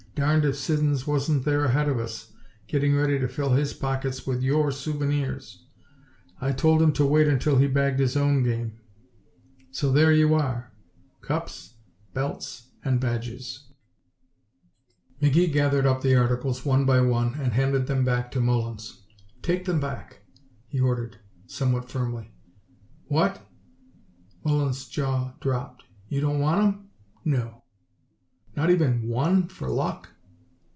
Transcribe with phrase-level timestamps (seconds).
[0.13, 2.31] Darned if Siddons wasn't there ahead of us,
[2.67, 5.65] getting ready to fill his pockets with your souvenirs.
[6.39, 8.73] I told him to wait until he bagged his own game.
[9.71, 10.73] So there you are
[11.21, 11.75] cups,
[12.13, 13.71] belts and badges!"
[15.23, 19.01] McGee gathered up the articles, one by one, and handed them back to Mullins.
[19.41, 20.19] "Take them back,"
[20.67, 22.29] he ordered, somewhat firmly.
[23.05, 23.43] "What!"
[24.43, 25.83] Mullins' jaw dropped.
[26.09, 26.89] "You don't want 'em?"
[27.25, 27.57] "No."
[28.53, 30.09] "Not even one for luck?"